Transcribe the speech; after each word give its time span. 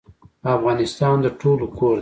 افغانستان 0.55 1.15
د 1.21 1.27
ټولو 1.39 1.65
کور 1.77 1.87
دی 1.87 1.87